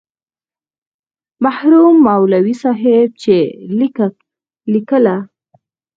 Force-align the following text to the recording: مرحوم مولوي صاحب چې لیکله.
مرحوم 1.43 1.95
مولوي 2.07 2.53
صاحب 2.63 3.09
چې 3.23 3.35
لیکله. 4.73 5.15